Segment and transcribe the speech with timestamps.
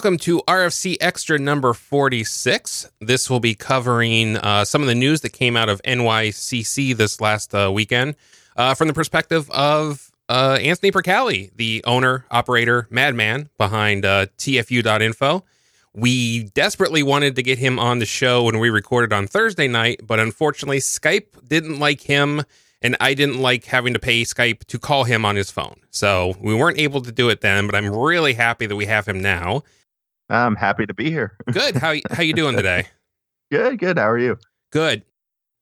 [0.00, 2.90] Welcome to RFC Extra number 46.
[3.02, 7.20] This will be covering uh, some of the news that came out of NYCC this
[7.20, 8.16] last uh, weekend
[8.56, 15.44] uh, from the perspective of uh, Anthony Brucale, the owner, operator, madman behind uh, TFU.info.
[15.92, 20.00] We desperately wanted to get him on the show when we recorded on Thursday night,
[20.06, 22.44] but unfortunately, Skype didn't like him
[22.80, 25.78] and I didn't like having to pay Skype to call him on his phone.
[25.90, 29.06] So we weren't able to do it then, but I'm really happy that we have
[29.06, 29.62] him now.
[30.30, 31.36] I'm happy to be here.
[31.52, 31.76] good.
[31.76, 32.86] How how you doing today?
[33.50, 33.98] good, good.
[33.98, 34.38] How are you?
[34.70, 35.02] Good.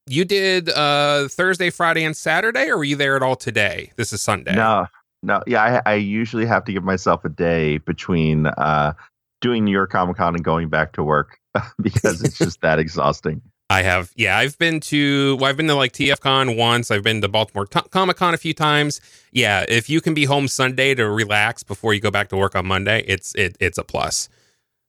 [0.06, 3.92] You did uh Thursday, Friday, and Saturday, or were you there at all today?
[3.96, 4.54] This is Sunday.
[4.54, 4.86] No,
[5.23, 5.42] no.
[5.46, 8.92] Yeah, I, I usually have to give myself a day between uh
[9.40, 11.38] doing New York Comic Con and going back to work
[11.82, 13.42] because it's just that exhausting.
[13.70, 16.90] I have, yeah, I've been to, well, I've been to like TFCon once.
[16.90, 18.98] I've been to Baltimore T- Comic Con a few times.
[19.30, 22.56] Yeah, if you can be home Sunday to relax before you go back to work
[22.56, 24.30] on Monday, it's it it's a plus.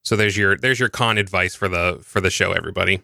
[0.10, 3.04] So there's your there's your con advice for the for the show, everybody.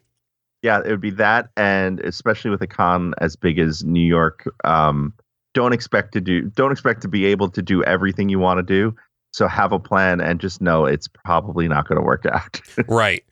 [0.64, 4.52] Yeah, it would be that, and especially with a con as big as New York,
[4.64, 5.14] um,
[5.54, 8.64] don't expect to do don't expect to be able to do everything you want to
[8.64, 8.96] do.
[9.34, 12.60] So have a plan and just know it's probably not going to work out.
[12.88, 13.24] right.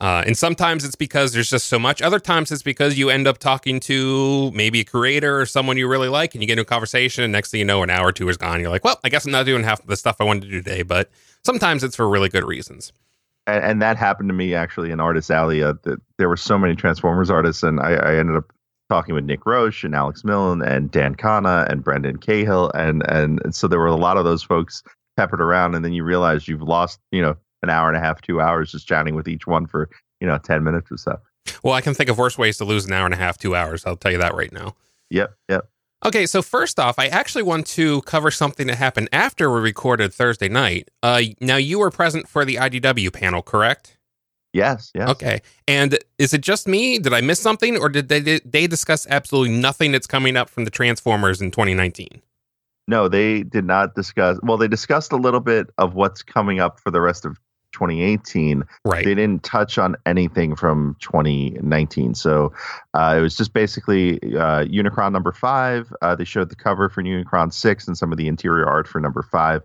[0.00, 2.00] Uh, and sometimes it's because there's just so much.
[2.02, 5.88] Other times it's because you end up talking to maybe a creator or someone you
[5.88, 7.24] really like, and you get into a conversation.
[7.24, 8.60] And next thing you know, an hour or two is gone.
[8.60, 10.62] You're like, well, I guess I'm not doing half the stuff I wanted to do
[10.62, 10.82] today.
[10.82, 11.10] But
[11.42, 12.92] sometimes it's for really good reasons.
[13.46, 15.62] And, and that happened to me actually in Artist Alley.
[15.62, 18.52] Uh, that there were so many Transformers artists, and I, I ended up
[18.88, 23.54] talking with Nick Roche and Alex Milne and Dan Khanna and Brendan Cahill, and and
[23.54, 24.82] so there were a lot of those folks
[25.16, 28.20] peppered around, and then you realize you've lost, you know, an hour and a half,
[28.20, 29.88] two hours just chatting with each one for
[30.20, 31.18] you know ten minutes or so.
[31.62, 33.54] Well, I can think of worse ways to lose an hour and a half, two
[33.54, 33.86] hours.
[33.86, 34.74] I'll tell you that right now.
[35.10, 35.68] Yep, yep.
[36.06, 40.14] Okay, so first off, I actually want to cover something that happened after we recorded
[40.14, 40.88] Thursday night.
[41.02, 43.98] Uh, now you were present for the IDW panel, correct?
[44.52, 45.08] Yes, yes.
[45.08, 47.00] Okay, and is it just me?
[47.00, 50.48] Did I miss something, or did they did they discuss absolutely nothing that's coming up
[50.48, 52.22] from the Transformers in 2019?
[52.86, 54.38] No, they did not discuss.
[54.44, 57.36] Well, they discussed a little bit of what's coming up for the rest of
[57.76, 58.64] 2018.
[58.84, 59.04] Right.
[59.04, 62.14] They didn't touch on anything from 2019.
[62.14, 62.52] So
[62.94, 65.92] uh, it was just basically uh, Unicron number five.
[66.00, 69.00] Uh, they showed the cover for Unicron six and some of the interior art for
[69.00, 69.62] number five.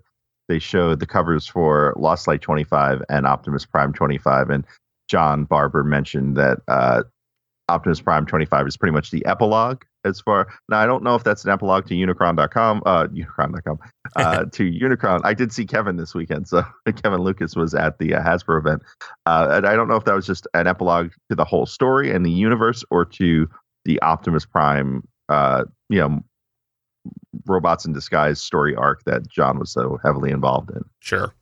[0.49, 4.49] They showed the covers for Lost Light 25 and Optimus Prime 25.
[4.49, 4.65] And
[5.07, 7.03] John Barber mentioned that uh,
[7.69, 11.23] Optimus Prime 25 is pretty much the epilogue as far now i don't know if
[11.23, 13.79] that's an epilogue to unicron.com uh unicron.com
[14.15, 15.21] uh to unicron.
[15.23, 16.63] I did see kevin this weekend so
[17.03, 18.83] kevin lucas was at the uh, hasbro event.
[19.25, 22.11] Uh and i don't know if that was just an epilogue to the whole story
[22.11, 23.49] and the universe or to
[23.85, 26.19] the optimus prime uh you know
[27.45, 30.83] robots in disguise story arc that john was so heavily involved in.
[30.99, 31.33] Sure.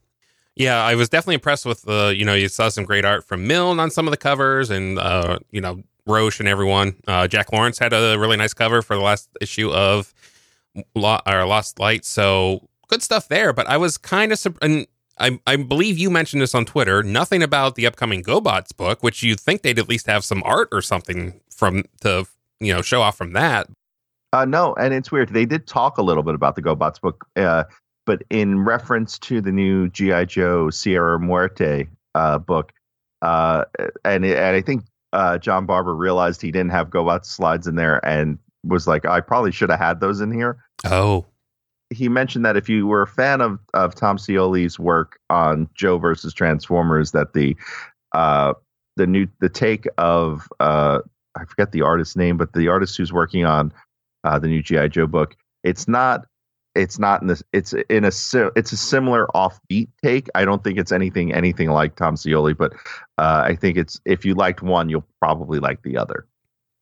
[0.60, 3.48] Yeah, I was definitely impressed with the, you know, you saw some great art from
[3.48, 6.96] Milne on some of the covers and, uh, you know, Roche and everyone.
[7.08, 10.14] Uh, Jack Lawrence had a really nice cover for the last issue of
[10.96, 12.04] Lo- or Lost Light.
[12.04, 13.54] So good stuff there.
[13.54, 14.88] But I was kind of, and
[15.20, 19.24] I, I believe you mentioned this on Twitter, nothing about the upcoming GoBots book, which
[19.24, 22.26] you'd think they'd at least have some art or something from to,
[22.60, 23.68] you know, show off from that.
[24.32, 25.30] Uh, no, and it's weird.
[25.30, 27.64] They did talk a little bit about the GoBots book, uh,
[28.06, 32.72] but in reference to the new GI Joe Sierra Muerte uh, book,
[33.22, 33.66] uh,
[34.06, 34.84] and, and I think
[35.14, 39.22] uh, John Barber realized he didn't have GoBots slides in there and was like, I
[39.22, 40.64] probably should have had those in here.
[40.86, 41.26] Oh,
[41.90, 45.98] He mentioned that if you were a fan of of Tom Scioli's work on Joe
[45.98, 47.56] versus Transformers, that the
[48.14, 48.54] uh,
[48.96, 51.00] the new the take of uh,
[51.36, 53.74] I forget the artist's name, but the artist who's working on
[54.24, 56.26] uh, the new GI Joe book, it's not
[56.76, 58.12] it's not in this it's in a
[58.56, 62.74] it's a similar offbeat take i don't think it's anything anything like tom Scioli, but
[63.18, 66.28] uh, i think it's if you liked one you'll probably like the other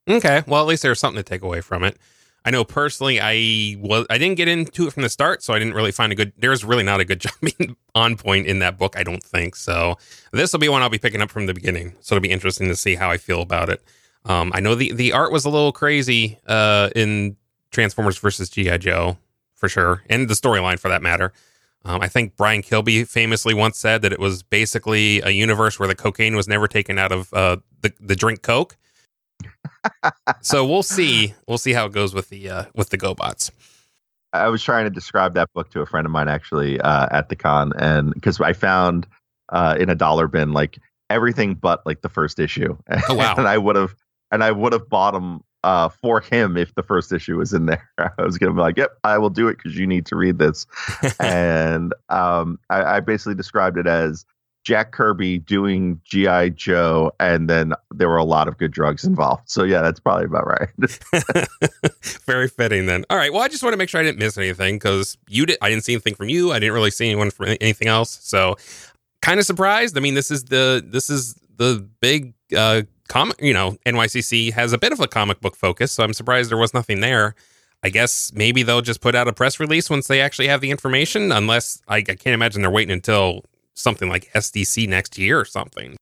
[0.10, 0.44] okay.
[0.48, 1.98] Well, at least there's something to take away from it.
[2.46, 5.60] I know personally, I was I didn't get into it from the start, so I
[5.60, 6.32] didn't really find a good.
[6.38, 8.98] There's really not a good jumping on point in that book.
[8.98, 9.98] I don't think so.
[10.32, 12.70] This will be one I'll be picking up from the beginning, so it'll be interesting
[12.70, 13.84] to see how I feel about it.
[14.24, 17.36] Um, I know the the art was a little crazy uh, in
[17.72, 19.18] Transformers versus GI Joe
[19.58, 21.34] for sure, and the storyline for that matter.
[21.86, 25.88] Um, I think Brian Kilby famously once said that it was basically a universe where
[25.88, 28.78] the cocaine was never taken out of uh, the the drink Coke.
[30.42, 31.34] so we'll see.
[31.48, 33.52] We'll see how it goes with the uh, with the GoBots.
[34.34, 37.30] i was trying to describe that book to a friend of mine actually uh, at
[37.30, 39.08] the con and because i found
[39.50, 40.78] uh, in a dollar bin like
[41.10, 42.76] everything but like the first issue
[43.10, 43.36] Oh, wow.
[43.38, 43.96] and i would have
[44.32, 47.66] and i would have bought them uh, for him if the first issue was in
[47.66, 50.16] there i was gonna be like yep i will do it because you need to
[50.16, 50.66] read this
[51.20, 54.26] and um, I, I basically described it as
[54.64, 59.44] Jack Kirby doing GI Joe, and then there were a lot of good drugs involved.
[59.46, 60.68] So yeah, that's probably about right.
[62.26, 63.06] Very fitting then.
[63.10, 63.32] All right.
[63.32, 65.58] Well, I just want to make sure I didn't miss anything because you did.
[65.62, 66.52] I didn't see anything from you.
[66.52, 68.20] I didn't really see anyone from anything else.
[68.24, 68.58] So
[69.22, 69.98] kind of surprised.
[69.98, 73.42] I mean, this is the this is the big uh comic.
[73.42, 76.58] You know, NYCC has a bit of a comic book focus, so I'm surprised there
[76.58, 77.36] was nothing there.
[77.84, 80.72] I guess maybe they'll just put out a press release once they actually have the
[80.72, 81.32] information.
[81.32, 83.46] Unless I, I can't imagine they're waiting until
[83.76, 85.96] something like SDC next year or something.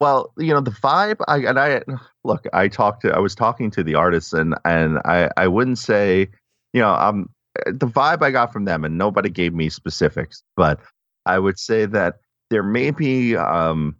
[0.00, 1.20] Well, you know the vibe.
[1.28, 1.82] I and I
[2.24, 2.44] look.
[2.52, 3.12] I talked to.
[3.12, 6.28] I was talking to the artists, and and I I wouldn't say,
[6.72, 7.30] you know, um,
[7.66, 10.80] the vibe I got from them, and nobody gave me specifics, but
[11.24, 12.16] I would say that
[12.50, 13.36] there may be.
[13.36, 13.96] Um,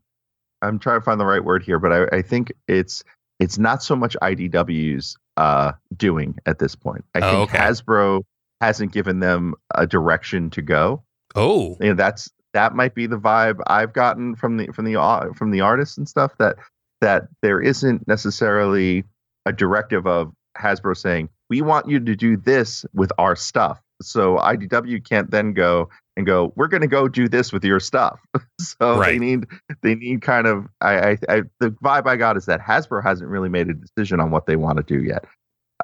[0.62, 3.04] I'm trying to find the right word here, but I, I think it's
[3.40, 7.04] it's not so much IDW's uh, doing at this point.
[7.14, 7.58] I Oh, think okay.
[7.58, 8.22] Hasbro
[8.60, 11.02] hasn't given them a direction to go.
[11.34, 15.32] Oh, You know, that's that might be the vibe I've gotten from the from the
[15.36, 16.56] from the artists and stuff that
[17.00, 19.04] that there isn't necessarily
[19.46, 23.80] a directive of Hasbro saying we want you to do this with our stuff.
[24.02, 27.80] So IDW can't then go and go we're going to go do this with your
[27.80, 28.20] stuff.
[28.60, 29.12] so Right.
[29.12, 29.46] they need
[29.82, 33.30] they need kind of I, I I the vibe I got is that Hasbro hasn't
[33.30, 35.24] really made a decision on what they want to do yet.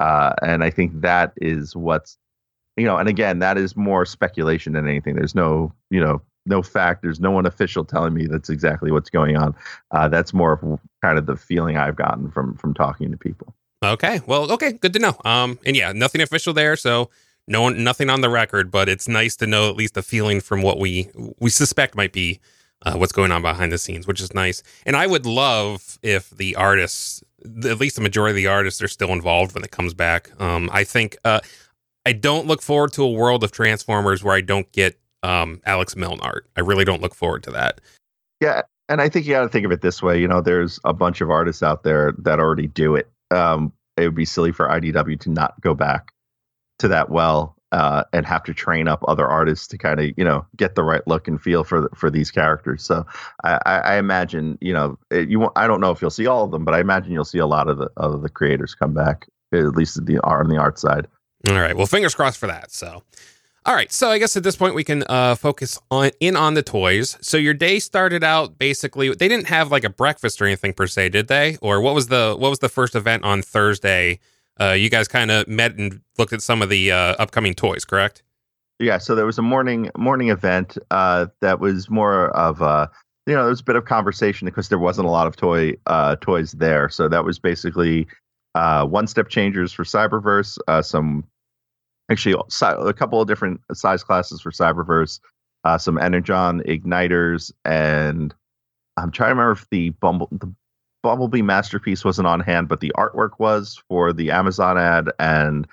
[0.01, 2.17] Uh, and I think that is what's
[2.77, 5.17] you know, and again, that is more speculation than anything.
[5.17, 7.03] There's no, you know, no fact.
[7.03, 9.57] There's no one official telling me that's exactly what's going on.
[9.91, 13.53] Uh, that's more of kind of the feeling I've gotten from from talking to people.
[13.85, 14.21] okay.
[14.27, 14.73] Well, okay.
[14.75, 15.17] Good to know.
[15.25, 17.11] Um, and yeah, nothing official there, so
[17.49, 18.71] no one, nothing on the record.
[18.71, 22.12] But it's nice to know at least a feeling from what we we suspect might
[22.12, 22.41] be
[22.83, 24.62] uh, what's going on behind the scenes, which is nice.
[24.87, 27.23] And I would love if the artists,
[27.65, 30.31] at least the majority of the artists, are still involved when it comes back.
[30.41, 31.41] Um, I think uh,
[32.06, 35.97] I don't look forward to a world of Transformers where I don't get um, Alex
[35.97, 36.47] Milne art.
[36.56, 37.81] I really don't look forward to that.
[38.41, 40.21] Yeah, and I think you got to think of it this way.
[40.21, 43.11] You know, there's a bunch of artists out there that already do it.
[43.31, 46.12] Um, it would be silly for IDW to not go back
[46.79, 50.25] to that well uh, and have to train up other artists to kind of you
[50.25, 52.83] know get the right look and feel for for these characters.
[52.83, 53.05] So
[53.45, 55.51] I, I, imagine you know it, you.
[55.55, 57.47] I don't know if you'll see all of them, but I imagine you'll see a
[57.47, 61.07] lot of the of the creators come back at least the on the art side.
[61.49, 61.77] All right.
[61.77, 62.73] Well, fingers crossed for that.
[62.73, 63.03] So,
[63.65, 63.93] all right.
[63.93, 67.19] So I guess at this point we can uh, focus on in on the toys.
[67.21, 69.15] So your day started out basically.
[69.15, 71.59] They didn't have like a breakfast or anything per se, did they?
[71.61, 74.21] Or what was the what was the first event on Thursday?
[74.60, 77.84] Uh, you guys kind of met and looked at some of the uh, upcoming toys,
[77.84, 78.22] correct?
[78.78, 82.90] Yeah, so there was a morning morning event uh, that was more of a
[83.26, 85.75] you know there was a bit of conversation because there wasn't a lot of toy
[85.87, 86.88] uh, toys there.
[86.88, 88.06] So that was basically
[88.55, 91.25] uh, one step changers for Cyberverse, uh, some
[92.10, 95.20] actually a couple of different size classes for Cyberverse,
[95.78, 98.34] some Energon igniters, and
[98.96, 100.52] I'm trying to remember if the Bumble the
[101.03, 105.67] Bumblebee masterpiece wasn't on hand, but the artwork was for the Amazon ad and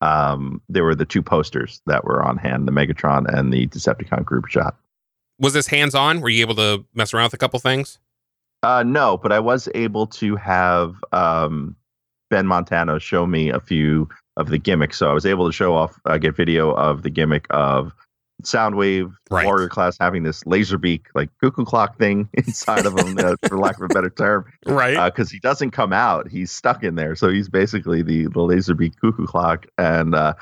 [0.00, 4.24] um, there were the two posters that were on hand, the Megatron and the Decepticon
[4.24, 4.76] group shot.
[5.40, 6.20] Was this hands on?
[6.20, 7.98] Were you able to mess around with a couple things?
[8.62, 11.76] Uh, no, but I was able to have um,
[12.30, 14.98] Ben Montano show me a few of the gimmicks.
[14.98, 17.92] So I was able to show off, uh, get video of the gimmick of
[18.42, 19.44] Soundwave Right.
[19.44, 23.76] Warrior class having this Laserbeak, like cuckoo clock thing inside of him, uh, for lack
[23.76, 24.46] of a better term.
[24.66, 25.12] Right.
[25.12, 26.28] because he doesn't come out.
[26.28, 27.14] He's stuck in there.
[27.16, 30.34] So he's basically the the Laserbeak cuckoo clock and uh,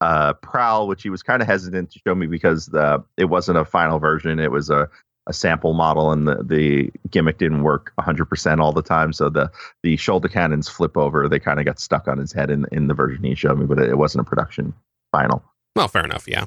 [0.00, 3.58] uh, prowl, which he was kind of hesitant to show me because the it wasn't
[3.58, 4.38] a final version.
[4.38, 4.88] It was a
[5.26, 9.12] a sample model, and the, the gimmick didn't work 100% all the time.
[9.12, 9.50] So the
[9.82, 11.28] the shoulder cannons flip over.
[11.28, 13.66] They kind of got stuck on his head in in the version he showed me,
[13.66, 14.72] but it, it wasn't a production
[15.12, 15.44] final.
[15.76, 16.26] Well, fair enough.
[16.26, 16.46] Yeah.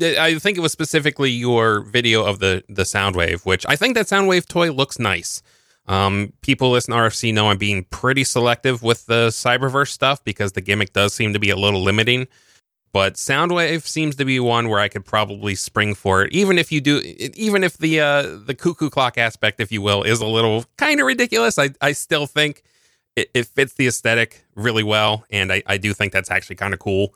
[0.00, 4.06] I think it was specifically your video of the the Soundwave, which I think that
[4.06, 5.42] Soundwave toy looks nice.
[5.86, 10.52] Um, people listen to RFC know I'm being pretty selective with the Cyberverse stuff because
[10.52, 12.26] the gimmick does seem to be a little limiting.
[12.92, 16.70] But Soundwave seems to be one where I could probably spring for it, even if
[16.70, 17.00] you do,
[17.34, 21.00] even if the uh, the cuckoo clock aspect, if you will, is a little kind
[21.00, 21.58] of ridiculous.
[21.58, 22.62] I I still think
[23.16, 26.72] it, it fits the aesthetic really well, and I, I do think that's actually kind
[26.72, 27.14] of cool.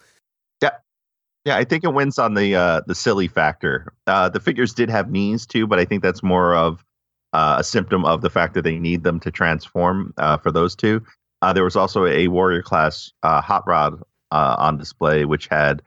[1.44, 3.92] Yeah, I think it wins on the uh, the silly factor.
[4.06, 6.84] Uh, the figures did have knees too, but I think that's more of
[7.32, 10.74] uh, a symptom of the fact that they need them to transform uh, for those
[10.74, 11.02] two.
[11.40, 15.82] Uh, there was also a warrior class uh, hot rod uh, on display, which had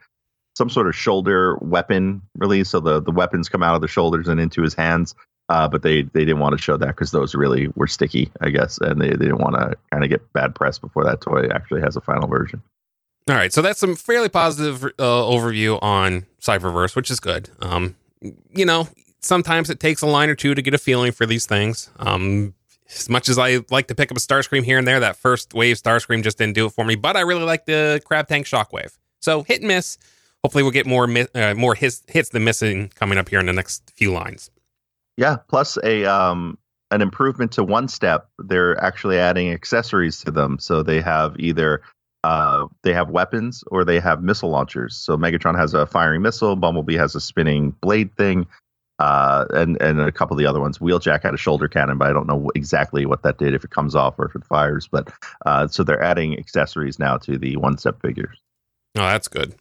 [0.56, 4.28] some sort of shoulder weapon release, so the the weapons come out of the shoulders
[4.28, 5.14] and into his hands.
[5.48, 8.50] Uh, but they they didn't want to show that because those really were sticky, I
[8.50, 11.48] guess, and they, they didn't want to kind of get bad press before that toy
[11.48, 12.62] actually has a final version.
[13.28, 17.50] All right, so that's some fairly positive uh, overview on Cyberverse, which is good.
[17.60, 18.88] Um, you know,
[19.20, 21.90] sometimes it takes a line or two to get a feeling for these things.
[21.98, 22.54] Um,
[22.94, 25.54] as much as I like to pick up a Starscream here and there, that first
[25.54, 26.94] wave Starscream just didn't do it for me.
[26.94, 28.96] But I really like the Crab Tank Shockwave.
[29.20, 29.98] So hit and miss.
[30.42, 33.52] Hopefully, we'll get more uh, more hits, hits than missing coming up here in the
[33.52, 34.50] next few lines.
[35.16, 36.58] Yeah, plus a um
[36.90, 38.28] an improvement to one step.
[38.38, 41.82] They're actually adding accessories to them, so they have either
[42.24, 44.96] uh, they have weapons or they have missile launchers.
[44.96, 48.46] So Megatron has a firing missile, Bumblebee has a spinning blade thing,
[48.98, 50.78] uh, and and a couple of the other ones.
[50.78, 53.70] Wheeljack had a shoulder cannon, but I don't know exactly what that did if it
[53.70, 54.88] comes off or if it fires.
[54.88, 55.12] But
[55.46, 58.38] uh, so they're adding accessories now to the one step figures.
[58.94, 59.54] Oh, that's good.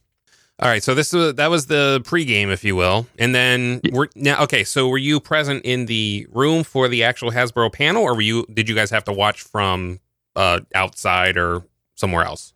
[0.60, 4.10] All right, so this was that was the pregame, if you will, and then we're
[4.16, 4.64] now okay.
[4.64, 8.46] So were you present in the room for the actual Hasbro panel, or were you?
[8.54, 10.00] Did you guys have to watch from
[10.36, 11.64] uh, outside or
[12.02, 12.54] somewhere else?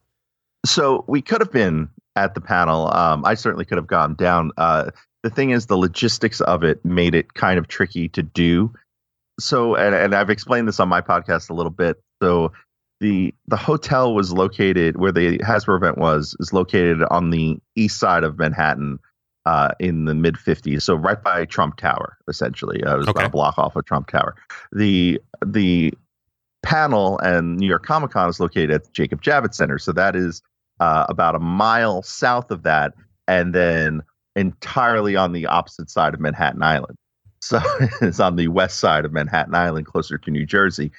[0.65, 2.93] So we could have been at the panel.
[2.93, 4.51] Um, I certainly could have gone down.
[4.57, 4.89] Uh,
[5.23, 8.73] the thing is, the logistics of it made it kind of tricky to do.
[9.39, 12.01] So, and, and I've explained this on my podcast a little bit.
[12.21, 12.51] So,
[13.01, 17.99] the the hotel was located where the Hasbro event was is located on the east
[17.99, 18.99] side of Manhattan
[19.45, 22.83] uh, in the mid 50s, so right by Trump Tower, essentially.
[22.83, 23.19] Uh, it was okay.
[23.19, 24.35] about a block off of Trump Tower.
[24.71, 25.93] The the
[26.65, 30.15] panel and New York Comic Con is located at the Jacob Javits Center, so that
[30.15, 30.41] is
[30.79, 32.93] uh, about a mile south of that,
[33.27, 34.01] and then
[34.35, 36.97] entirely on the opposite side of Manhattan Island.
[37.41, 37.61] So
[38.01, 40.91] it's on the west side of Manhattan Island, closer to New Jersey.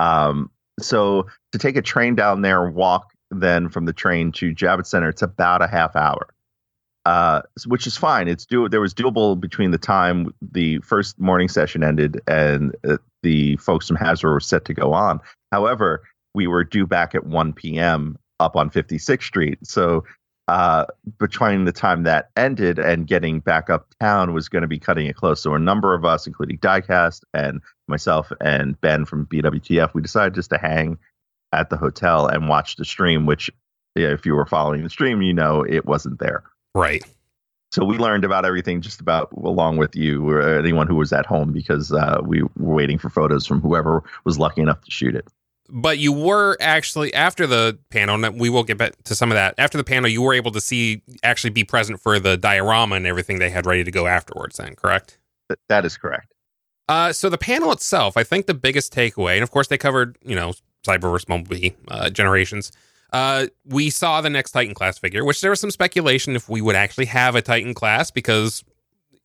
[0.00, 0.50] Um,
[0.80, 4.86] so to take a train down there and walk then from the train to Javits
[4.86, 6.34] Center, it's about a half hour,
[7.04, 8.26] uh, which is fine.
[8.26, 12.96] It's do there was doable between the time the first morning session ended and uh,
[13.22, 15.20] the folks from Hasbro were set to go on.
[15.50, 16.02] However,
[16.34, 18.18] we were due back at 1 p.m.
[18.40, 20.04] up on 56th Street, so
[20.48, 20.86] uh,
[21.18, 25.16] between the time that ended and getting back uptown was going to be cutting it
[25.16, 25.40] close.
[25.40, 30.34] So a number of us, including Diecast and myself and Ben from BWTF, we decided
[30.34, 30.98] just to hang
[31.52, 33.24] at the hotel and watch the stream.
[33.24, 33.50] Which,
[33.94, 36.42] if you were following the stream, you know it wasn't there.
[36.74, 37.04] Right.
[37.72, 41.24] So we learned about everything just about along with you or anyone who was at
[41.24, 45.14] home because uh, we were waiting for photos from whoever was lucky enough to shoot
[45.14, 45.26] it.
[45.70, 49.36] But you were actually after the panel and we will get back to some of
[49.36, 52.96] that after the panel you were able to see actually be present for the diorama
[52.96, 55.18] and everything they had ready to go afterwards then correct?
[55.70, 56.34] That is correct.
[56.88, 60.18] Uh, so the panel itself i think the biggest takeaway and of course they covered
[60.22, 60.52] you know
[60.86, 62.72] cyberverse bumblebee uh, generations
[63.12, 66.60] uh, we saw the next titan class figure which there was some speculation if we
[66.60, 68.64] would actually have a titan class because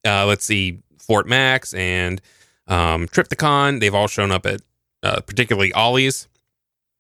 [0.06, 2.22] uh, let's see fort max and
[2.68, 4.62] um, Trypticon they've all shown up at
[5.04, 6.28] uh, particularly Ollie's,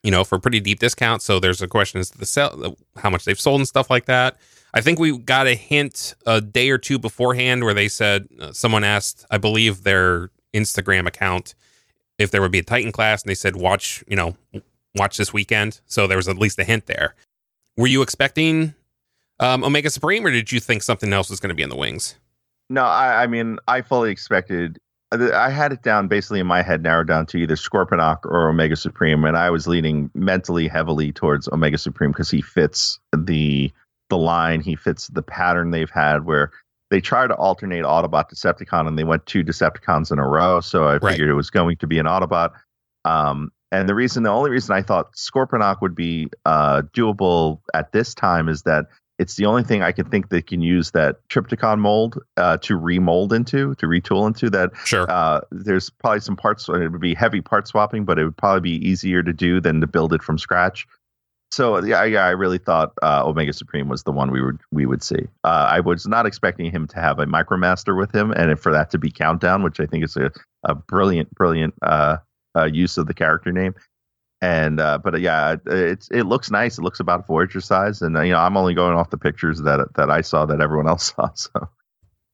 [0.03, 1.25] you know, for pretty deep discounts.
[1.25, 4.06] So there's a question as to the sell, how much they've sold and stuff like
[4.06, 4.38] that.
[4.74, 8.51] I think we got a hint a day or two beforehand where they said uh,
[8.51, 11.56] someone asked, I believe their Instagram account,
[12.20, 14.36] if there would be a Titan class, and they said watch, you know,
[14.98, 15.82] watch this weekend.
[15.86, 17.16] So there was at least a hint there.
[17.75, 18.74] Were you expecting
[19.39, 21.75] um, Omega Supreme, or did you think something else was going to be in the
[21.75, 22.16] wings?
[22.70, 24.80] No, I, I mean, I fully expected
[25.12, 28.75] I had it down basically in my head, narrowed down to either Scorponok or Omega
[28.75, 33.72] Supreme, and I was leaning mentally heavily towards Omega Supreme because he fits the
[34.10, 36.51] the line, he fits the pattern they've had where
[36.89, 40.60] they try to alternate Autobot Decepticon, and they went two Decepticons in a row.
[40.60, 41.12] So I right.
[41.12, 42.51] figured it was going to be an Autobot.
[43.06, 47.92] Um, and the reason, the only reason I thought Scorponok would be uh, doable at
[47.92, 48.86] this time is that
[49.20, 52.78] it's the only thing I can think that can use that Trypticon mold uh, to
[52.78, 54.50] remold into, to retool into.
[54.50, 55.10] That sure.
[55.10, 56.70] Uh, there's probably some parts.
[56.70, 59.82] It would be heavy part swapping, but it would probably be easier to do than
[59.82, 60.88] to build it from scratch.
[61.50, 64.86] So yeah, yeah, I really thought uh, Omega Supreme was the one we would we
[64.86, 65.28] would see.
[65.44, 68.92] Uh, I was not expecting him to have a Micromaster with him, and for that
[68.92, 70.32] to be Countdown, which I think is a,
[70.64, 71.74] a brilliant, brilliant
[72.58, 73.76] uh, use of the character name
[74.42, 76.78] and uh, but uh, yeah, it's it looks nice.
[76.78, 79.62] It looks about Voyager size, and uh, you know I'm only going off the pictures
[79.62, 81.30] that that I saw that everyone else saw.
[81.34, 81.70] So,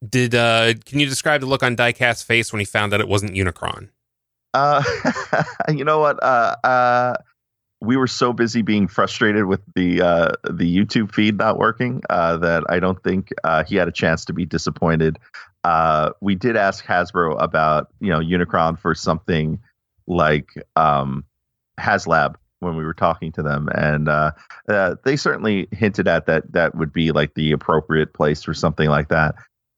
[0.07, 3.07] did uh, can you describe the look on Diecast's face when he found out it
[3.07, 3.89] wasn't Unicron?
[4.53, 4.83] Uh,
[5.69, 6.21] you know what?
[6.21, 7.13] Uh, uh,
[7.81, 12.37] we were so busy being frustrated with the uh, the YouTube feed not working uh,
[12.37, 15.19] that I don't think uh, he had a chance to be disappointed.
[15.63, 19.59] Uh, we did ask Hasbro about you know Unicron for something
[20.07, 21.23] like um,
[21.79, 24.31] HasLab when we were talking to them, and uh,
[24.69, 28.89] uh, they certainly hinted at that that would be like the appropriate place for something
[28.89, 29.35] like that.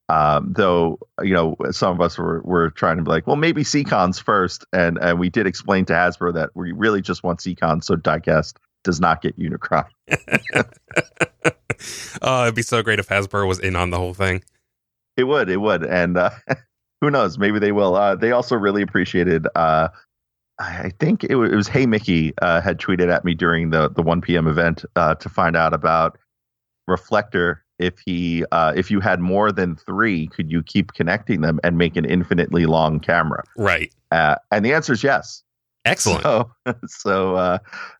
[0.07, 3.63] Um, though you know some of us were, were trying to be like, well, maybe
[3.63, 7.87] Seacons first, and and we did explain to Hasbro that we really just want Seacons,
[7.87, 8.53] so Diecast
[8.83, 9.87] does not get Unicron.
[12.21, 14.43] oh, it'd be so great if Hasbro was in on the whole thing.
[15.17, 16.29] It would, it would, and uh,
[17.01, 17.37] who knows?
[17.37, 17.95] Maybe they will.
[17.95, 19.47] Uh, they also really appreciated.
[19.55, 19.89] Uh,
[20.59, 23.89] I think it was, it was Hey Mickey uh, had tweeted at me during the
[23.89, 24.47] the 1 p.m.
[24.47, 26.17] event uh, to find out about
[26.87, 27.63] Reflector.
[27.77, 31.77] If he uh, if you had more than three, could you keep connecting them and
[31.77, 33.43] make an infinitely long camera?
[33.57, 33.93] Right.
[34.11, 35.43] Uh, and the answer is yes.
[35.83, 36.23] Excellent.
[36.23, 36.51] So,
[36.87, 37.57] so uh,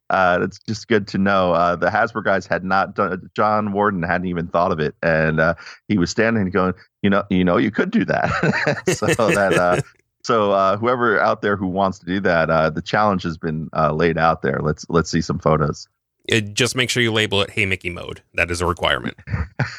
[0.10, 1.54] uh, it's just good to know.
[1.54, 3.30] Uh, the Hasbro guys had not done.
[3.36, 5.56] John Warden hadn't even thought of it, and uh,
[5.88, 8.84] he was standing going, you know, you know, you could do that.
[8.96, 9.84] so that.
[10.26, 13.38] Uh, so uh, whoever out there who wants to do that, uh, the challenge has
[13.38, 14.60] been uh, laid out there.
[14.62, 15.88] Let's let's see some photos.
[16.28, 18.22] It, just make sure you label it "Hey Mickey" mode.
[18.34, 19.18] That is a requirement.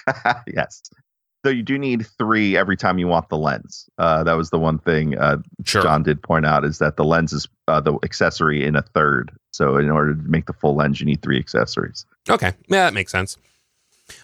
[0.46, 0.82] yes.
[1.44, 3.88] So you do need three every time you want the lens.
[3.98, 5.82] Uh, that was the one thing uh, Sure.
[5.82, 9.30] John did point out is that the lens is uh, the accessory in a third.
[9.52, 12.04] So in order to make the full lens, you need three accessories.
[12.28, 13.36] Okay, yeah, that makes sense.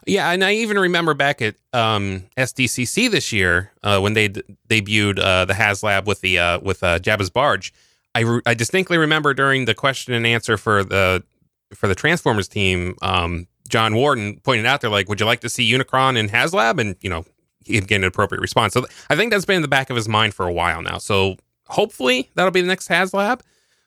[0.07, 5.19] Yeah, and I even remember back at um, SDCC this year uh, when they debuted
[5.19, 7.73] uh, the HasLab with the uh, with uh, Jabba's barge.
[8.15, 11.25] I, re- I distinctly remember during the question and answer for the
[11.75, 15.49] for the Transformers team, um, John Warden pointed out they're like, "Would you like to
[15.49, 17.25] see Unicron in HasLab?" And you know,
[17.65, 18.75] he getting an appropriate response.
[18.75, 20.99] So I think that's been in the back of his mind for a while now.
[20.99, 21.37] So
[21.67, 23.41] hopefully that'll be the next HasLab.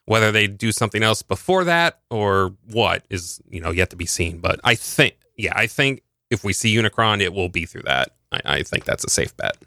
[0.05, 4.05] Whether they do something else before that or what is you know yet to be
[4.05, 4.39] seen.
[4.39, 8.11] But I think yeah, I think if we see Unicron, it will be through that.
[8.31, 9.57] I, I think that's a safe bet.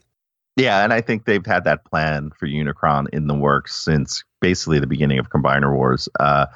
[0.57, 4.81] Yeah, and I think they've had that plan for Unicron in the works since basically
[4.81, 6.09] the beginning of Combiner Wars.
[6.19, 6.47] Uh,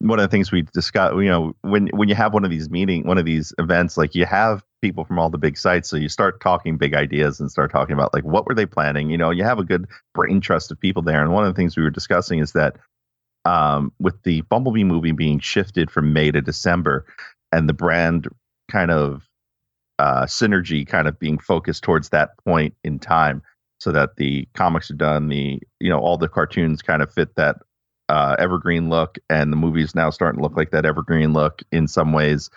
[0.00, 2.68] one of the things we discuss, you know, when when you have one of these
[2.70, 5.96] meeting, one of these events, like you have people from all the big sites, so
[5.96, 9.10] you start talking big ideas and start talking about like what were they planning.
[9.10, 11.22] You know, you have a good brain trust of people there.
[11.22, 12.76] And one of the things we were discussing is that
[13.44, 17.06] um, with the Bumblebee movie being shifted from May to December,
[17.50, 18.28] and the brand
[18.70, 19.22] kind of
[19.98, 23.42] uh, synergy kind of being focused towards that point in time
[23.80, 27.34] so that the comics are done the you know all the cartoons kind of fit
[27.36, 27.56] that
[28.08, 31.88] uh, evergreen look and the movies now starting to look like that evergreen look in
[31.88, 32.48] some ways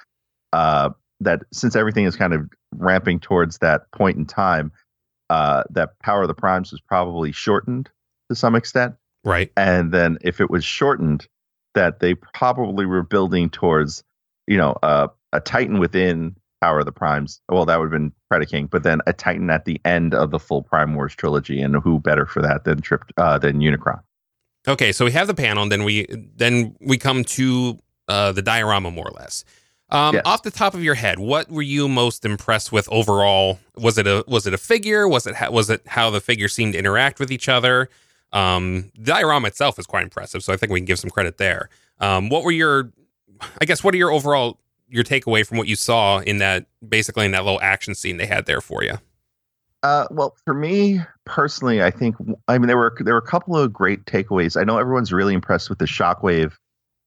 [0.54, 4.72] uh, that since everything is kind of ramping towards that point in time
[5.30, 7.90] uh, that power of the primes was probably shortened
[8.30, 9.52] to some extent Right.
[9.58, 11.28] and then if it was shortened
[11.74, 14.04] that they probably were building towards
[14.48, 18.12] you know uh, a titan within power of the primes well that would have been
[18.32, 21.76] predaking but then a titan at the end of the full prime wars trilogy and
[21.78, 24.00] who better for that than trip uh, than unicron
[24.68, 28.44] Okay, so we have the panel, and then we then we come to uh, the
[28.44, 29.44] diorama more or less.
[29.90, 30.22] Um, Yes.
[30.24, 33.60] Off the top of your head, what were you most impressed with overall?
[33.76, 35.08] Was it a was it a figure?
[35.08, 37.90] Was it ha- was it how the figures seemed to interact with each other?
[38.34, 41.40] Um, the diorama itself is quite impressive, so I think we can give some credit
[41.40, 41.70] there.
[42.00, 42.92] Um, what were your,
[43.60, 44.60] I guess, what are your overall
[44.92, 48.26] your takeaway from what you saw in that basically in that little action scene they
[48.26, 48.96] had there for you?
[49.84, 52.16] Uh, well, for me personally, I think
[52.48, 54.60] I mean there were there were a couple of great takeaways.
[54.60, 56.54] I know everyone's really impressed with the Shockwave.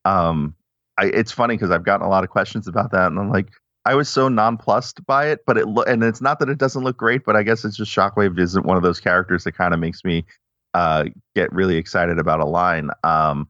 [0.04, 0.54] Um,
[0.98, 3.48] I, it's funny because I've gotten a lot of questions about that, and I'm like,
[3.84, 6.82] I was so nonplussed by it, but it lo- and it's not that it doesn't
[6.82, 9.72] look great, but I guess it's just Shockwave isn't one of those characters that kind
[9.72, 10.24] of makes me
[10.72, 11.04] uh,
[11.36, 12.90] get really excited about a line.
[13.04, 13.48] Um,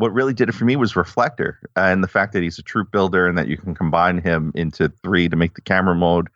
[0.00, 2.90] what really did it for me was Reflector and the fact that he's a troop
[2.90, 6.28] builder and that you can combine him into three to make the camera mode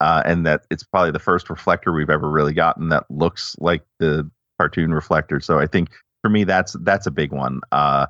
[0.00, 3.82] uh, and that it's probably the first reflector we've ever really gotten that looks like
[4.00, 5.40] the cartoon reflector.
[5.40, 5.90] So I think
[6.22, 7.60] for me that's that's a big one.
[7.72, 8.06] Uh,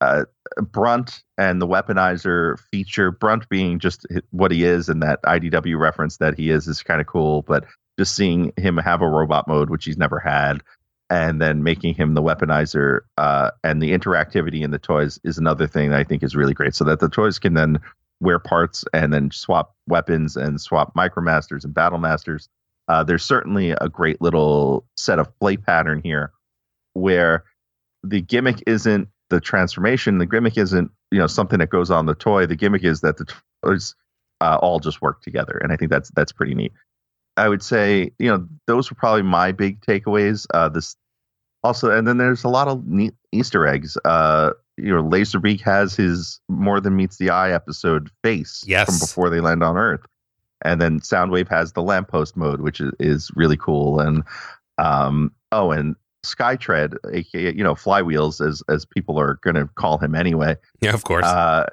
[0.00, 0.24] uh,
[0.60, 6.16] Brunt and the weaponizer feature, Brunt being just what he is, and that IDW reference
[6.16, 7.42] that he is is kind of cool.
[7.42, 7.64] But
[7.98, 10.62] just seeing him have a robot mode, which he's never had,
[11.12, 15.66] and then making him the weaponizer uh, and the interactivity in the toys is another
[15.66, 16.74] thing that I think is really great.
[16.74, 17.80] So that the toys can then
[18.20, 22.48] wear parts and then swap weapons and swap micromasters and battle masters.
[22.88, 26.32] Uh, there's certainly a great little set of play pattern here
[26.94, 27.44] where
[28.02, 30.16] the gimmick isn't the transformation.
[30.16, 32.46] The gimmick isn't you know something that goes on the toy.
[32.46, 33.30] The gimmick is that the
[33.62, 33.94] toys
[34.40, 36.72] uh, all just work together, and I think that's that's pretty neat.
[37.36, 40.46] I would say you know those were probably my big takeaways.
[40.52, 40.96] Uh, this
[41.64, 43.96] also, and then there's a lot of neat Easter eggs.
[44.04, 48.86] Uh, you know, Laserbeak has his more than meets the eye episode face Yes.
[48.86, 50.04] from before they land on Earth,
[50.64, 54.00] and then Soundwave has the lamppost mode, which is, is really cool.
[54.00, 54.24] And
[54.78, 59.98] um, oh, and Skytread, aka you know Flywheels, as as people are going to call
[59.98, 60.56] him anyway.
[60.80, 61.24] Yeah, of course.
[61.26, 61.66] Uh,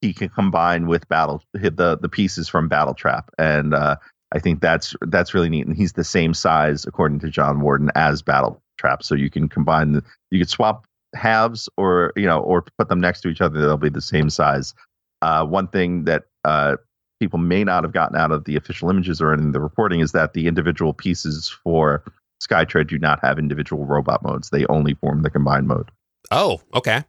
[0.00, 3.96] he can combine with battle the the pieces from Battle Trap, and uh,
[4.32, 5.66] I think that's that's really neat.
[5.66, 9.48] And he's the same size, according to John Warden, as Battle Trap, so you can
[9.48, 9.92] combine.
[9.92, 13.60] The, you could swap halves, or you know, or put them next to each other.
[13.60, 14.74] They'll be the same size.
[15.20, 16.76] Uh, one thing that uh,
[17.20, 20.12] people may not have gotten out of the official images or in the reporting is
[20.12, 22.02] that the individual pieces for
[22.42, 24.50] Skytread do not have individual robot modes.
[24.50, 25.90] They only form the combined mode.
[26.32, 27.04] Oh, okay.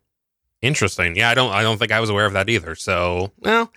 [0.62, 1.16] Interesting.
[1.16, 2.76] Yeah, I don't I don't think I was aware of that either.
[2.76, 3.72] So, well,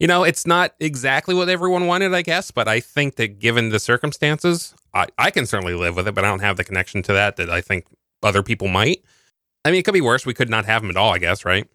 [0.00, 3.68] you know, it's not exactly what everyone wanted, I guess, but I think that given
[3.68, 7.02] the circumstances, I, I can certainly live with it, but I don't have the connection
[7.02, 7.84] to that that I think
[8.22, 9.04] other people might.
[9.64, 10.24] I mean, it could be worse.
[10.24, 11.68] We could not have them at all, I guess, right?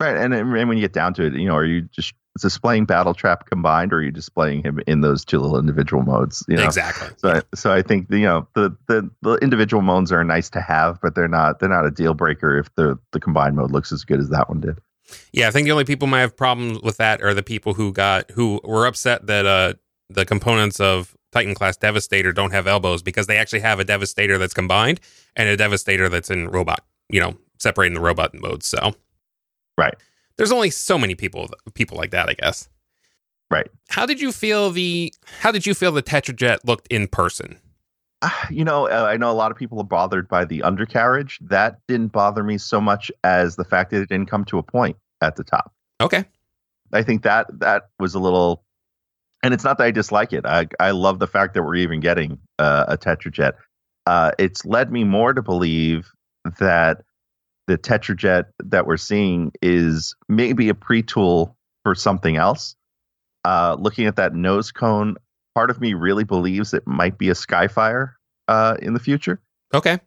[0.00, 0.16] Right.
[0.16, 3.12] And, and when you get down to it, you know, are you just displaying Battle
[3.12, 6.42] Trap combined, or are you displaying him in those two little individual modes?
[6.48, 6.64] You know?
[6.64, 7.08] Exactly.
[7.18, 10.98] So, so I think you know the, the the individual modes are nice to have,
[11.02, 14.04] but they're not they're not a deal breaker if the the combined mode looks as
[14.04, 14.78] good as that one did.
[15.32, 17.92] Yeah, I think the only people might have problems with that are the people who
[17.92, 19.74] got who were upset that uh
[20.08, 24.38] the components of Titan class Devastator don't have elbows because they actually have a Devastator
[24.38, 25.00] that's combined
[25.36, 26.84] and a Devastator that's in robot.
[27.08, 28.66] You know, separating the robot modes.
[28.66, 28.94] So,
[29.78, 29.94] right.
[30.36, 32.68] There's only so many people people like that, I guess.
[33.50, 33.68] Right.
[33.88, 37.58] How did you feel the How did you feel the Tetrajet looked in person?
[38.22, 41.38] Uh, you know, uh, I know a lot of people are bothered by the undercarriage.
[41.42, 44.62] That didn't bother me so much as the fact that it didn't come to a
[44.62, 45.72] point at the top.
[46.00, 46.24] Okay.
[46.92, 48.64] I think that that was a little,
[49.42, 50.44] and it's not that I dislike it.
[50.44, 53.52] I I love the fact that we're even getting uh, a Tetrajet.
[54.06, 56.10] Uh, it's led me more to believe
[56.58, 57.02] that
[57.68, 62.74] the Tetrajet that we're seeing is maybe a pre-tool for something else.
[63.44, 65.16] Uh, looking at that nose cone,
[65.54, 68.12] part of me really believes it might be a Skyfire
[68.48, 69.40] uh, in the future.
[69.74, 69.98] Okay.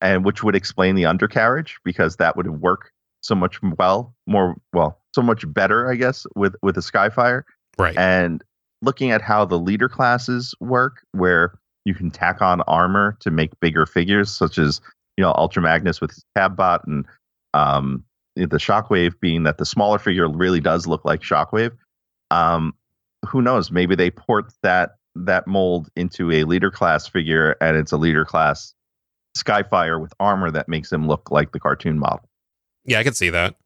[0.00, 5.00] And which would explain the undercarriage because that would work so much well, more well,
[5.14, 7.44] so much better, I guess, with with a Skyfire.
[7.78, 7.96] Right.
[7.96, 8.44] And
[8.82, 13.58] looking at how the leader classes work, where you can tack on armor to make
[13.60, 14.80] bigger figures, such as
[15.16, 17.06] you know Ultra Magnus with his Cabbot and
[17.54, 18.04] um,
[18.36, 21.72] the Shockwave being that the smaller figure really does look like Shockwave.
[22.30, 22.74] Um,
[23.26, 23.70] who knows?
[23.70, 28.24] Maybe they port that that mold into a leader class figure, and it's a leader
[28.24, 28.74] class
[29.36, 32.28] Skyfire with armor that makes him look like the cartoon model.
[32.84, 33.56] Yeah, I could see that.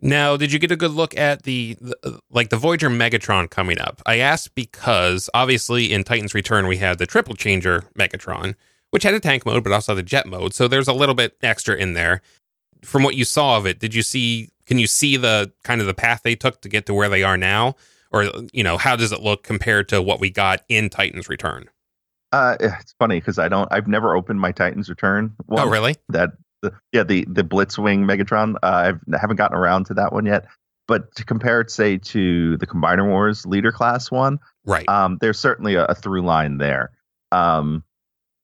[0.00, 3.78] Now, did you get a good look at the, the, like the Voyager Megatron coming
[3.78, 4.02] up?
[4.04, 8.56] I asked because obviously in Titan's Return we had the triple changer Megatron,
[8.90, 11.36] which had a tank mode but also the jet mode, so there's a little bit
[11.42, 12.20] extra in there.
[12.84, 14.50] From what you saw of it, did you see?
[14.66, 17.22] Can you see the kind of the path they took to get to where they
[17.22, 17.74] are now,
[18.16, 21.68] or you know how does it look compared to what we got in Titan's Return?
[22.32, 23.68] Uh, it's funny because I don't.
[23.70, 25.34] I've never opened my Titan's Return.
[25.46, 25.66] One.
[25.66, 25.94] Oh, really?
[26.08, 26.30] That
[26.62, 28.56] the, yeah the the Blitzwing Megatron.
[28.56, 30.46] Uh, I've, I haven't gotten around to that one yet.
[30.88, 34.88] But to compare it, say, to the Combiner Wars Leader Class one, right?
[34.88, 36.92] Um, there's certainly a, a through line there.
[37.32, 37.82] Um,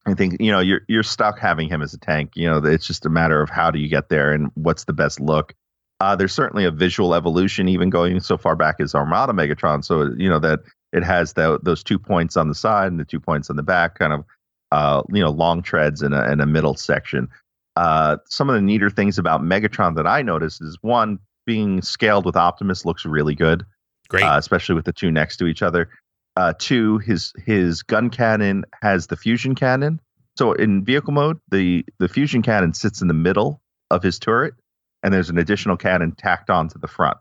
[0.07, 2.33] I think you know you're you're stuck having him as a tank.
[2.35, 4.93] You know, it's just a matter of how do you get there and what's the
[4.93, 5.55] best look.
[6.03, 9.85] Uh, there's certainly a visual evolution, even going so far back as Armada Megatron.
[9.85, 10.59] So you know that
[10.93, 13.63] it has the, those two points on the side and the two points on the
[13.63, 14.25] back, kind of
[14.73, 17.29] uh, you know long treads in a, in a middle section.
[17.77, 22.25] Uh, some of the neater things about Megatron that I noticed is one being scaled
[22.25, 23.65] with Optimus looks really good,
[24.09, 25.89] great, uh, especially with the two next to each other.
[26.37, 30.01] Uh, two, his his gun cannon has the fusion cannon.
[30.37, 34.55] So in vehicle mode, the the fusion cannon sits in the middle of his turret,
[35.03, 37.19] and there's an additional cannon tacked onto the front.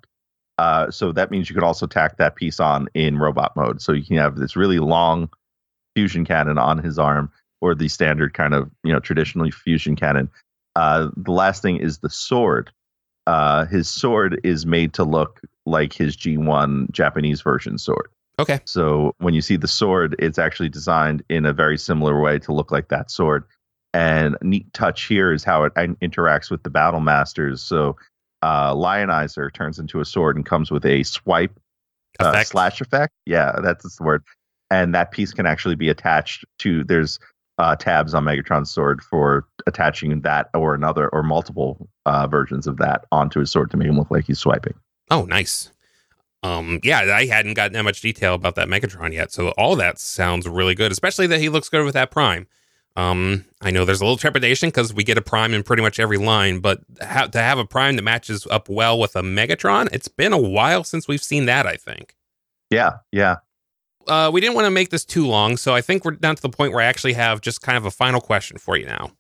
[0.58, 3.82] Uh, so that means you could also tack that piece on in robot mode.
[3.82, 5.30] So you can have this really long
[5.96, 10.30] fusion cannon on his arm, or the standard kind of you know traditionally fusion cannon.
[10.76, 12.72] Uh, the last thing is the sword.
[13.28, 18.08] Uh, his sword is made to look like his G1 Japanese version sword.
[18.40, 18.60] Okay.
[18.66, 22.54] So when you see the sword, it's actually designed in a very similar way to
[22.54, 23.44] look like that sword.
[23.94, 27.62] And neat touch here is how it interacts with the battle masters.
[27.62, 27.98] So
[28.42, 31.52] uh, Lionizer turns into a sword and comes with a swipe
[32.20, 33.14] uh, slash effect.
[33.26, 34.24] Yeah, that's the word.
[34.70, 36.84] And that piece can actually be attached to.
[36.86, 37.20] There's
[37.58, 42.78] uh, tabs on Megatron's sword for attaching that or another or multiple uh, versions of
[42.78, 44.74] that onto his sword to make him look like he's swiping.
[45.10, 45.72] Oh, nice.
[46.44, 50.00] Um, yeah, I hadn't gotten that much detail about that Megatron yet, so all that
[50.00, 50.92] sounds really good.
[50.92, 52.48] Especially that he looks good with that Prime.
[52.96, 56.00] Um, I know there's a little trepidation because we get a Prime in pretty much
[56.00, 59.88] every line, but ha- to have a Prime that matches up well with a Megatron,
[59.94, 61.66] it's been a while since we've seen that.
[61.66, 62.16] I think.
[62.70, 63.38] Yeah, yeah.
[64.08, 66.42] Uh, we didn't want to make this too long, so I think we're down to
[66.42, 69.12] the point where I actually have just kind of a final question for you now.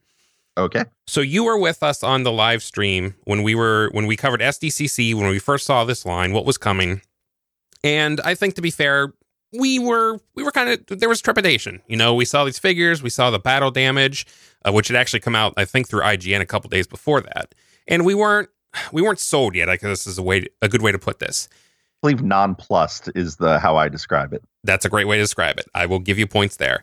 [0.57, 0.83] Okay.
[1.07, 4.41] So you were with us on the live stream when we were when we covered
[4.41, 7.01] SDCC when we first saw this line, what was coming,
[7.83, 9.13] and I think to be fair,
[9.53, 11.81] we were we were kind of there was trepidation.
[11.87, 14.25] You know, we saw these figures, we saw the battle damage,
[14.65, 17.53] uh, which had actually come out I think through IGN a couple days before that,
[17.87, 18.49] and we weren't
[18.91, 19.69] we weren't sold yet.
[19.69, 21.49] I guess this is a way a good way to put this.
[21.51, 24.43] I believe nonplussed is the how I describe it.
[24.63, 25.67] That's a great way to describe it.
[25.75, 26.81] I will give you points there.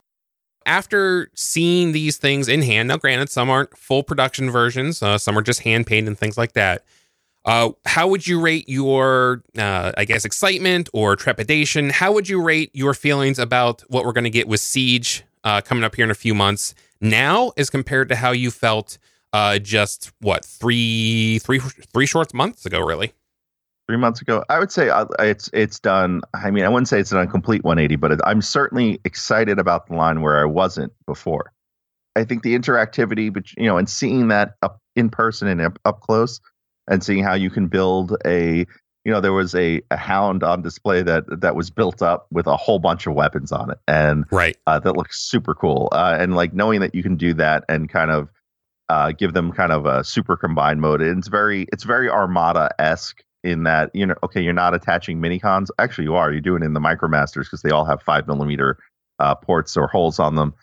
[0.65, 5.37] After seeing these things in hand, now granted, some aren't full production versions, uh, some
[5.37, 6.83] are just hand painted and things like that.
[7.49, 11.89] Uh, how would you rate your, uh, I guess, excitement or trepidation?
[11.89, 15.59] How would you rate your feelings about what we're going to get with Siege uh,
[15.59, 18.99] coming up here in a few months now, as compared to how you felt
[19.33, 23.13] uh, just what three, three, three short months ago, really?
[23.87, 26.21] Three months ago, I would say uh, it's it's done.
[26.35, 29.87] I mean, I wouldn't say it's done a complete 180, but I'm certainly excited about
[29.87, 31.51] the line where I wasn't before.
[32.15, 35.79] I think the interactivity, but you know, and seeing that up in person and up,
[35.83, 36.39] up close
[36.89, 38.65] and seeing how you can build a
[39.05, 42.47] you know there was a, a hound on display that that was built up with
[42.47, 44.57] a whole bunch of weapons on it and right.
[44.67, 47.89] uh, that looks super cool uh, and like knowing that you can do that and
[47.89, 48.29] kind of
[48.89, 53.23] uh, give them kind of a super combined mode it's very it's very armada esque
[53.43, 56.31] in that you know okay you're not attaching mini cons actually you are.
[56.31, 58.77] You're doing it in the micromasters because they all have five millimeter
[59.19, 60.53] uh, ports or holes on them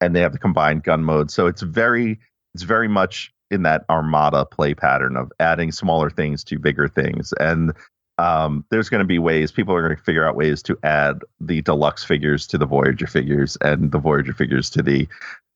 [0.00, 1.30] and they have the combined gun mode.
[1.30, 2.18] So it's very
[2.54, 7.32] it's very much in that armada play pattern of adding smaller things to bigger things.
[7.40, 7.72] And
[8.18, 11.22] um, there's going to be ways people are going to figure out ways to add
[11.40, 15.08] the deluxe figures to the voyager figures and the voyager figures to the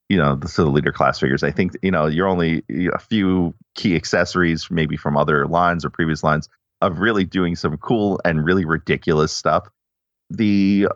[0.08, 1.42] you know the, to the leader class figures.
[1.42, 5.90] I think you know you're only a few key accessories maybe from other lines or
[5.90, 6.48] previous lines
[6.80, 9.68] of really doing some cool and really ridiculous stuff.
[10.30, 10.88] The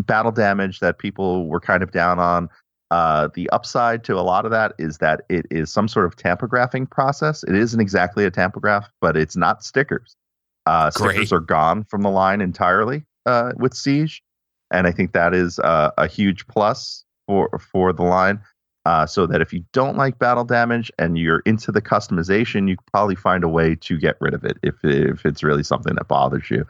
[0.00, 2.48] battle damage that people were kind of down on
[2.90, 6.16] uh, the upside to a lot of that is that it is some sort of
[6.16, 7.42] tampographing process.
[7.44, 10.16] It isn't exactly a tampograph, but it's not stickers.
[10.64, 14.22] Uh, stickers are gone from the line entirely uh, with Siege,
[14.70, 18.40] and I think that is uh, a huge plus for for the line.
[18.84, 22.76] Uh, so that if you don't like battle damage and you're into the customization, you
[22.90, 26.08] probably find a way to get rid of it if if it's really something that
[26.08, 26.66] bothers you.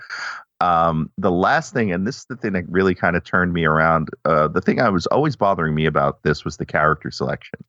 [0.60, 3.64] Um, the last thing, and this is the thing that really kind of turned me
[3.64, 4.08] around.
[4.24, 7.60] Uh, the thing I was always bothering me about this was the character selection.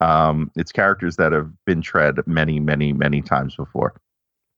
[0.00, 3.94] Um, it's characters that have been tread many, many, many times before,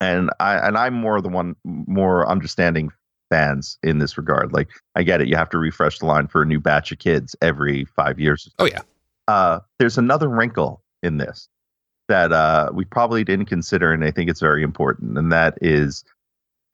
[0.01, 2.91] and I and I'm more the one more understanding
[3.31, 4.53] fans in this regard.
[4.53, 6.99] Like I get it, you have to refresh the line for a new batch of
[6.99, 8.51] kids every five years.
[8.59, 8.81] Oh yeah.
[9.29, 11.49] Uh, there's another wrinkle in this
[12.09, 16.05] that uh, we probably didn't consider, and I think it's very important, and that is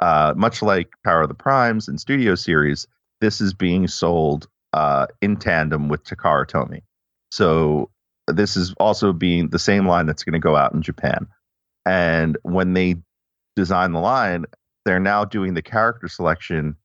[0.01, 2.87] uh, much like Power of the Primes and Studio Series,
[3.21, 6.83] this is being sold uh, in tandem with Takara Tomy.
[7.31, 7.91] So
[8.29, 11.27] this is also being the same line that's going to go out in Japan.
[11.87, 12.97] And when they
[13.57, 14.45] design the line,
[14.85, 16.77] they're now doing the character selection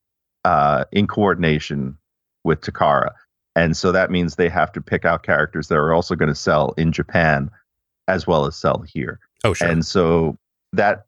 [0.45, 1.97] uh, in coordination
[2.43, 3.11] with Takara.
[3.55, 6.35] And so that means they have to pick out characters that are also going to
[6.35, 7.49] sell in Japan
[8.07, 9.19] as well as sell here.
[9.43, 9.67] Oh, sure.
[9.67, 10.37] And so
[10.73, 11.06] that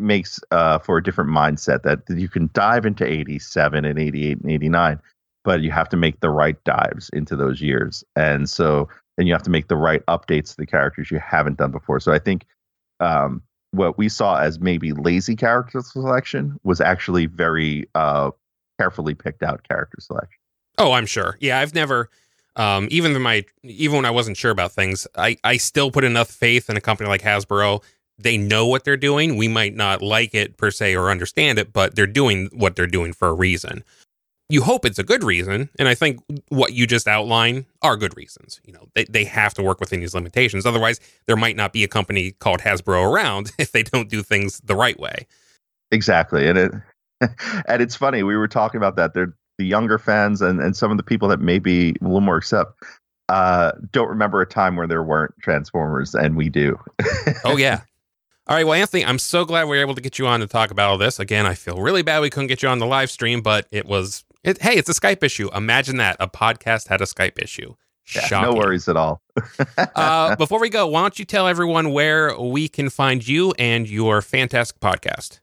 [0.00, 4.50] makes uh, for a different mindset that you can dive into 87 and 88 and
[4.50, 5.00] 89
[5.44, 8.04] but you have to make the right dives into those years.
[8.14, 11.58] And so then you have to make the right updates to the characters you haven't
[11.58, 12.00] done before.
[12.00, 12.46] So i think
[13.00, 18.30] um, what we saw as maybe lazy character selection was actually very uh,
[18.78, 20.38] carefully picked out character selection.
[20.78, 21.36] Oh i'm sure.
[21.40, 22.10] Yeah i've never
[22.56, 26.28] um, even my even when I wasn't sure about things, I, I still put enough
[26.28, 27.82] faith in a company like Hasbro
[28.22, 29.36] they know what they're doing.
[29.36, 32.86] We might not like it per se or understand it, but they're doing what they're
[32.86, 33.84] doing for a reason.
[34.48, 38.16] You hope it's a good reason, and I think what you just outlined are good
[38.16, 38.60] reasons.
[38.64, 40.66] You know, they, they have to work within these limitations.
[40.66, 44.60] Otherwise, there might not be a company called Hasbro around if they don't do things
[44.64, 45.26] the right way.
[45.92, 46.48] Exactly.
[46.48, 46.72] And it
[47.66, 49.14] and it's funny, we were talking about that.
[49.14, 52.22] They're the younger fans and, and some of the people that may be a little
[52.22, 52.82] more accept
[53.30, 56.78] uh, don't remember a time where there weren't Transformers, and we do.
[57.44, 57.82] oh yeah,
[58.50, 60.48] all right, well, Anthony, I'm so glad we were able to get you on to
[60.48, 61.20] talk about all this.
[61.20, 63.86] Again, I feel really bad we couldn't get you on the live stream, but it
[63.86, 65.48] was, it, hey, it's a Skype issue.
[65.54, 67.76] Imagine that a podcast had a Skype issue.
[68.12, 69.22] Yeah, no worries at all.
[69.94, 73.88] uh, before we go, why don't you tell everyone where we can find you and
[73.88, 75.38] your fantastic podcast?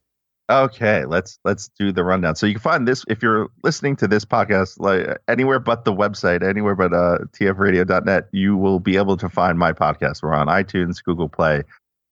[0.50, 2.36] Okay, let's let's do the rundown.
[2.36, 5.93] So you can find this if you're listening to this podcast like anywhere but the
[5.93, 10.22] website, anywhere but uh, tfradio.net, you will be able to find my podcast.
[10.22, 11.63] We're on iTunes, Google Play,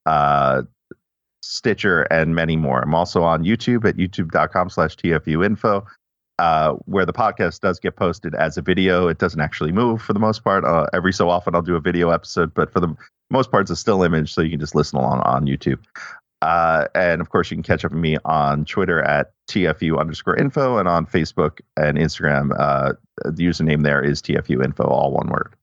[0.05, 0.63] uh,
[1.45, 2.81] Stitcher, and many more.
[2.81, 5.85] I'm also on YouTube at youtube.com slash tfuinfo,
[6.39, 9.07] uh, where the podcast does get posted as a video.
[9.07, 10.65] It doesn't actually move for the most part.
[10.65, 12.93] Uh, every so often I'll do a video episode, but for the
[13.29, 15.79] most part, it's a still image, so you can just listen along on YouTube.
[16.41, 20.35] Uh, and of course, you can catch up with me on Twitter at TFU underscore
[20.35, 22.51] info and on Facebook and Instagram.
[22.59, 25.55] Uh, the username there is TFU info, all one word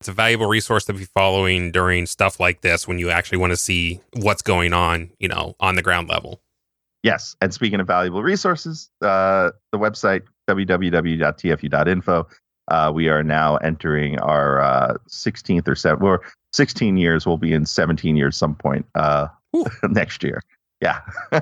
[0.00, 3.52] it's a valuable resource to be following during stuff like this when you actually want
[3.52, 6.40] to see what's going on, you know, on the ground level.
[7.02, 7.36] Yes.
[7.40, 12.28] And speaking of valuable resources, uh, the website, www.tfu.info,
[12.68, 17.26] Uh, we are now entering our uh, 16th or 7th, or 16 years.
[17.26, 19.26] We'll be in 17 years some point uh,
[19.82, 20.40] next year.
[20.80, 21.00] Yeah.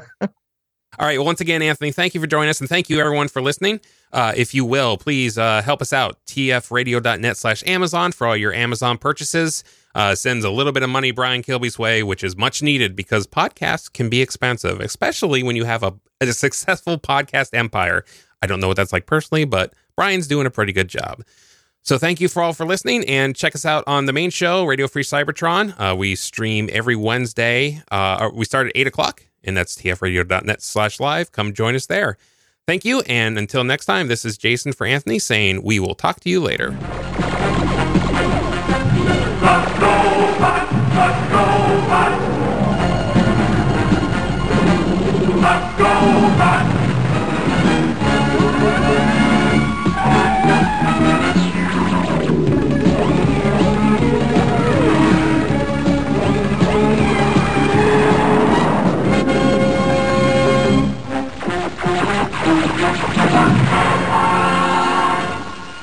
[0.99, 1.17] All right.
[1.17, 3.81] Well, once again, Anthony, thank you for joining us, and thank you everyone for listening.
[4.13, 6.19] Uh, if you will, please uh, help us out.
[6.27, 9.63] tfradio.net slash Amazon for all your Amazon purchases.
[9.95, 13.27] Uh, sends a little bit of money Brian Kilby's way, which is much needed because
[13.29, 18.05] podcasts can be expensive, especially when you have a, a successful podcast empire.
[18.43, 21.23] I don't know what that's like personally, but Brian's doing a pretty good job.
[21.83, 24.65] So thank you for all for listening and check us out on the main show,
[24.65, 25.75] Radio Free Cybertron.
[25.79, 27.83] Uh, we stream every Wednesday.
[27.91, 31.33] Uh, we start at 8 o'clock, and that's tfradio.net slash live.
[31.33, 32.19] Come join us there.
[32.67, 33.01] Thank you.
[33.09, 36.41] And until next time, this is Jason for Anthony saying we will talk to you
[36.41, 36.71] later.
[45.41, 45.87] Let's go
[46.39, 46.78] back.